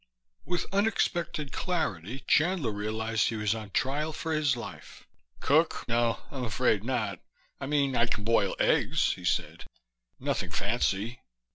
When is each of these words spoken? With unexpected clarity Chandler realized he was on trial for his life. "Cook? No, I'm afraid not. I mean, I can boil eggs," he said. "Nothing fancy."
With 0.45 0.65
unexpected 0.73 1.51
clarity 1.51 2.23
Chandler 2.25 2.71
realized 2.71 3.27
he 3.29 3.35
was 3.35 3.53
on 3.53 3.69
trial 3.69 4.11
for 4.11 4.33
his 4.33 4.57
life. 4.57 5.05
"Cook? 5.39 5.85
No, 5.87 6.21
I'm 6.31 6.43
afraid 6.43 6.83
not. 6.83 7.19
I 7.59 7.67
mean, 7.67 7.95
I 7.95 8.07
can 8.07 8.23
boil 8.23 8.55
eggs," 8.59 9.13
he 9.13 9.23
said. 9.23 9.67
"Nothing 10.19 10.49
fancy." 10.49 11.19